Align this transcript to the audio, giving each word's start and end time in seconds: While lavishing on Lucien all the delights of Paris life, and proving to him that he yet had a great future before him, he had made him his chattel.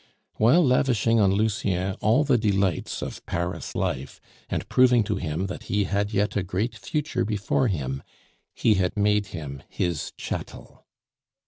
While 0.37 0.65
lavishing 0.65 1.19
on 1.19 1.31
Lucien 1.31 1.93
all 2.01 2.23
the 2.23 2.39
delights 2.39 3.03
of 3.03 3.23
Paris 3.27 3.75
life, 3.75 4.19
and 4.49 4.67
proving 4.67 5.03
to 5.03 5.17
him 5.17 5.45
that 5.45 5.65
he 5.65 5.83
yet 5.83 6.11
had 6.15 6.35
a 6.35 6.41
great 6.41 6.75
future 6.75 7.23
before 7.23 7.67
him, 7.67 8.01
he 8.55 8.73
had 8.73 8.97
made 8.97 9.27
him 9.27 9.61
his 9.69 10.11
chattel. 10.17 10.87